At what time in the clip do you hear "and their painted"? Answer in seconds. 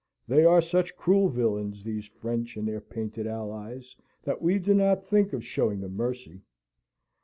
2.57-3.27